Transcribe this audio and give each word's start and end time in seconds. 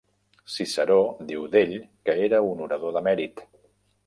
Ciceró 0.53 0.97
diu 1.33 1.45
d'ell 1.57 1.75
que 2.09 2.17
era 2.29 2.41
un 2.55 2.65
orador 2.69 2.97
de 2.97 3.05
mèrit. 3.11 3.47